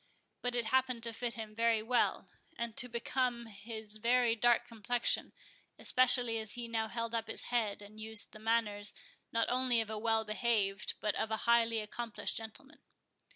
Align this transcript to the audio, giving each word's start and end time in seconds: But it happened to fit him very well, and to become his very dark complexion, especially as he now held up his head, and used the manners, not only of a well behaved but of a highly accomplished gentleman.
But 0.41 0.55
it 0.55 0.65
happened 0.65 1.03
to 1.03 1.13
fit 1.13 1.35
him 1.35 1.53
very 1.53 1.83
well, 1.83 2.27
and 2.57 2.75
to 2.75 2.89
become 2.89 3.45
his 3.45 3.97
very 3.97 4.35
dark 4.35 4.65
complexion, 4.65 5.31
especially 5.77 6.39
as 6.39 6.53
he 6.55 6.67
now 6.67 6.87
held 6.87 7.13
up 7.13 7.27
his 7.27 7.49
head, 7.53 7.83
and 7.83 7.99
used 7.99 8.31
the 8.33 8.39
manners, 8.39 8.95
not 9.31 9.47
only 9.51 9.79
of 9.79 9.91
a 9.91 9.99
well 9.99 10.25
behaved 10.25 10.95
but 11.01 11.13
of 11.13 11.29
a 11.29 11.37
highly 11.45 11.81
accomplished 11.81 12.35
gentleman. 12.35 12.79